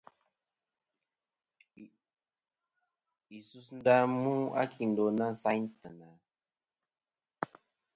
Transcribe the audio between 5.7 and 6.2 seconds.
teyna?